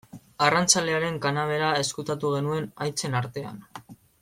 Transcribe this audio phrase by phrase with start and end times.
[0.45, 3.63] Arrantzalearen kanabera ezkutatu genuen haitzen artean.